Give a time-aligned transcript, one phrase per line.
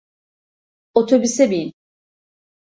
[0.93, 1.73] Otobüse bin.